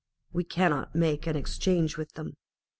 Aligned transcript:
We 0.33 0.43
cannot 0.43 0.95
make 0.95 1.27
an 1.27 1.35
exchange 1.35 1.95
with 1.95 2.13
them. 2.13 2.33